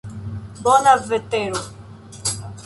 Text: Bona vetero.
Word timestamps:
Bona 0.67 0.95
vetero. 1.11 1.61